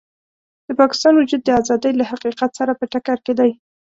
د 0.67 0.69
پاکستان 0.79 1.13
وجود 1.15 1.41
د 1.43 1.49
ازادۍ 1.61 1.91
له 1.99 2.05
حقیقت 2.11 2.51
سره 2.59 2.71
په 2.79 2.85
ټکر 2.91 3.17
کې 3.25 3.33
دی. 3.39 3.51